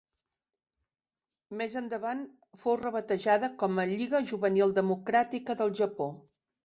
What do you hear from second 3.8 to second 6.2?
a Lliga Juvenil Democràtica del Japó.